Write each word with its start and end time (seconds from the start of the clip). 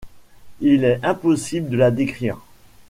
Il 0.61 0.83
est 0.83 0.99
impossible 1.03 1.69
de 1.69 1.77
la 1.77 1.91
décrire. 1.91 2.39